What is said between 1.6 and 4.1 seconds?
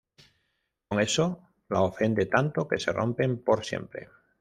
la ofende tanto que se rompen por siempre.